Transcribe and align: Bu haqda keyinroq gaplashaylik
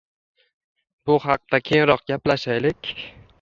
Bu 1.09 1.17
haqda 1.25 1.59
keyinroq 1.67 2.03
gaplashaylik 2.13 2.93